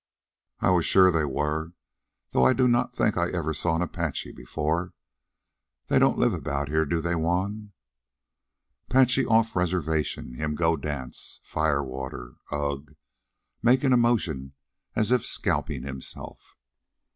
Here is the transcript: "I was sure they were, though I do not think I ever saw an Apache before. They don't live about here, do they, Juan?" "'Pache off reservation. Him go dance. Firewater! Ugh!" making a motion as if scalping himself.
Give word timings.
"I 0.61 0.71
was 0.71 0.83
sure 0.87 1.11
they 1.11 1.25
were, 1.25 1.73
though 2.31 2.43
I 2.43 2.53
do 2.53 2.67
not 2.67 2.95
think 2.95 3.15
I 3.17 3.29
ever 3.29 3.53
saw 3.53 3.75
an 3.75 3.83
Apache 3.83 4.31
before. 4.31 4.93
They 5.89 5.99
don't 5.99 6.17
live 6.17 6.33
about 6.33 6.69
here, 6.69 6.85
do 6.85 7.01
they, 7.01 7.13
Juan?" 7.13 7.71
"'Pache 8.89 9.27
off 9.27 9.55
reservation. 9.55 10.33
Him 10.33 10.55
go 10.55 10.75
dance. 10.75 11.39
Firewater! 11.43 12.37
Ugh!" 12.49 12.95
making 13.61 13.93
a 13.93 13.97
motion 13.97 14.53
as 14.95 15.11
if 15.11 15.23
scalping 15.23 15.83
himself. 15.83 16.57